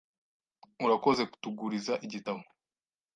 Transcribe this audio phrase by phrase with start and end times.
[0.85, 2.41] Urakoze kutuguriza igitabo.